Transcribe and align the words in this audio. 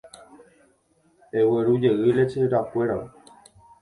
Eguerujey 1.39 1.97
lecherakuéra. 2.17 2.97